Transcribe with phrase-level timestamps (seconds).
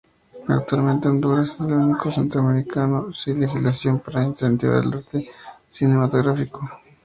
[0.47, 5.29] Actualmente Honduras es el único país centroamericano sin legislación para incentivar el arte
[5.69, 6.67] cinematográfico.